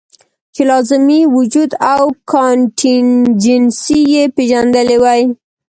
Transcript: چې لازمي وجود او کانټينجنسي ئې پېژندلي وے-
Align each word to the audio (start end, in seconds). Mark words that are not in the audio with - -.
چې 0.53 0.61
لازمي 0.71 1.21
وجود 1.35 1.71
او 1.93 2.03
کانټينجنسي 2.31 4.01
ئې 4.13 4.23
پېژندلي 4.35 4.97
وے- 5.03 5.19